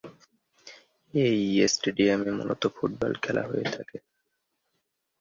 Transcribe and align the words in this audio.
এই 1.13 1.39
স্টেডিয়ামে 1.67 2.31
মূলত 2.37 2.63
ফুটবল 2.75 3.13
খেলা 3.23 3.43
হয়ে 3.49 3.67
থাকে। 3.75 3.97